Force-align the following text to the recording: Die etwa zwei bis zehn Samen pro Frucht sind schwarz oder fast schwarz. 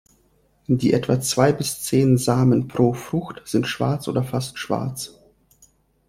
Die 0.65 0.93
etwa 0.93 1.21
zwei 1.21 1.53
bis 1.53 1.83
zehn 1.83 2.17
Samen 2.17 2.67
pro 2.67 2.91
Frucht 2.93 3.43
sind 3.45 3.67
schwarz 3.67 4.07
oder 4.07 4.23
fast 4.23 4.57
schwarz. 4.57 5.19